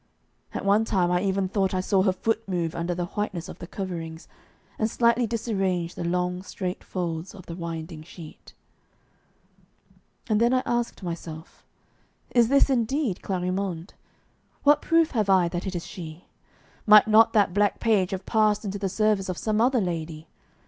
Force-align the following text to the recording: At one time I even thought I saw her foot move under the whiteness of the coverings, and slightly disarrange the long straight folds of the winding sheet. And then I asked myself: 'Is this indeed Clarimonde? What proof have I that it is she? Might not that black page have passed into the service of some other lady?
At 0.51 0.65
one 0.65 0.83
time 0.83 1.11
I 1.11 1.21
even 1.21 1.47
thought 1.47 1.75
I 1.75 1.79
saw 1.79 2.01
her 2.01 2.11
foot 2.11 2.49
move 2.49 2.73
under 2.73 2.95
the 2.95 3.05
whiteness 3.05 3.47
of 3.47 3.59
the 3.59 3.67
coverings, 3.67 4.27
and 4.79 4.89
slightly 4.89 5.27
disarrange 5.27 5.93
the 5.93 6.03
long 6.03 6.41
straight 6.41 6.83
folds 6.83 7.35
of 7.35 7.45
the 7.45 7.53
winding 7.53 8.01
sheet. 8.01 8.55
And 10.27 10.41
then 10.41 10.55
I 10.55 10.63
asked 10.65 11.03
myself: 11.03 11.63
'Is 12.31 12.47
this 12.47 12.67
indeed 12.67 13.21
Clarimonde? 13.21 13.93
What 14.63 14.81
proof 14.81 15.11
have 15.11 15.29
I 15.29 15.47
that 15.49 15.67
it 15.67 15.75
is 15.75 15.85
she? 15.85 16.25
Might 16.87 17.07
not 17.07 17.33
that 17.33 17.53
black 17.53 17.79
page 17.79 18.09
have 18.09 18.25
passed 18.25 18.65
into 18.65 18.79
the 18.79 18.89
service 18.89 19.29
of 19.29 19.37
some 19.37 19.61
other 19.61 19.79
lady? 19.79 20.25